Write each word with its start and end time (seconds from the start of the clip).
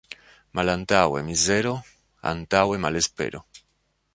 Malantaŭe 0.59 1.21
mizero, 1.27 1.73
antaŭe 2.33 2.81
malespero. 2.87 3.45